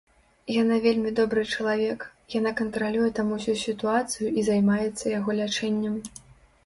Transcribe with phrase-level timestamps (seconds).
[0.61, 2.07] Яна вельмі добры чалавек,
[2.37, 5.95] яна кантралюе там усю сітуацыю і займаецца яго лячэннем.